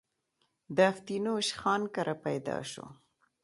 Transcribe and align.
د 0.75 0.77
افتينوش 0.91 1.47
خان 1.59 1.81
کره 1.95 2.15
پيدا 2.25 2.57
شو 2.71 2.85